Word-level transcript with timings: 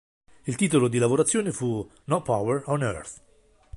Il 0.47 0.55
titolo 0.55 0.87
di 0.87 0.97
lavorazione 0.97 1.51
fu 1.51 1.87
"No 2.05 2.23
Power 2.23 2.63
on 2.65 2.81
Earth". 2.81 3.21